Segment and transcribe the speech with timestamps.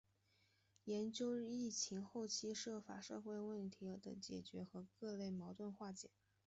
[0.85, 6.09] 研究疫情后期涉法社会问题的解决和各类矛盾的化解